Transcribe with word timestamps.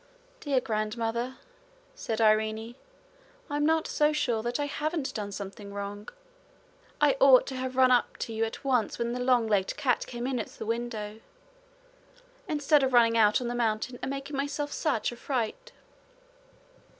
'Dear 0.39 0.59
grandmother,' 0.59 1.37
said 1.93 2.19
Irene, 2.19 2.73
'I'm 3.51 3.63
not 3.63 3.85
so 3.87 4.11
sure 4.11 4.41
that 4.41 4.59
I 4.59 4.65
haven't 4.65 5.13
done 5.13 5.31
something 5.31 5.71
wrong. 5.71 6.09
I 6.99 7.17
ought 7.19 7.45
to 7.45 7.55
have 7.57 7.75
run 7.75 7.91
up 7.91 8.17
to 8.25 8.33
you 8.33 8.43
at 8.43 8.63
once 8.65 8.97
when 8.97 9.13
the 9.13 9.19
long 9.19 9.45
legged 9.45 9.77
cat 9.77 10.07
came 10.07 10.25
in 10.25 10.39
at 10.39 10.47
the 10.47 10.65
window, 10.65 11.19
instead 12.47 12.81
of 12.81 12.93
running 12.93 13.15
out 13.15 13.41
on 13.41 13.47
the 13.47 13.53
mountain 13.53 13.99
and 14.01 14.09
making 14.09 14.35
myself 14.35 14.71
such 14.71 15.11
a 15.11 15.15
fright.' 15.15 15.71